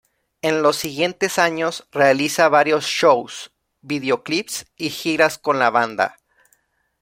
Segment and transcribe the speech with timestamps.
[0.41, 3.51] En los siguientes años realiza varios shows,
[3.83, 6.17] videoclips, y giras con la banda.